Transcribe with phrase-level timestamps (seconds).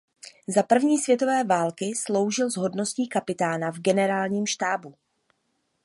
[0.47, 4.95] Za první světové války sloužil s hodností kapitána v generálním štábu.